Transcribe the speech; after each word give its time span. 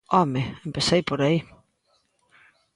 ¡Home!, 0.15 0.41
empecei 0.67 1.01
por 1.09 1.19
aí. 1.21 1.37